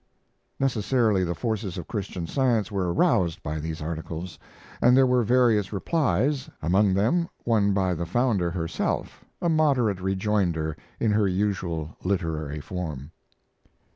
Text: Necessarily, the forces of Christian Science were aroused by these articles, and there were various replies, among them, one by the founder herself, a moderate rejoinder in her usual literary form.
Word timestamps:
Necessarily, 0.59 1.23
the 1.23 1.35
forces 1.35 1.77
of 1.77 1.87
Christian 1.87 2.25
Science 2.25 2.71
were 2.71 2.91
aroused 2.91 3.43
by 3.43 3.59
these 3.59 3.83
articles, 3.83 4.39
and 4.81 4.97
there 4.97 5.05
were 5.05 5.21
various 5.21 5.71
replies, 5.71 6.49
among 6.59 6.95
them, 6.95 7.29
one 7.43 7.71
by 7.71 7.93
the 7.93 8.07
founder 8.07 8.49
herself, 8.49 9.23
a 9.43 9.47
moderate 9.47 10.01
rejoinder 10.01 10.75
in 10.99 11.11
her 11.11 11.27
usual 11.27 11.95
literary 12.03 12.59
form. 12.59 13.11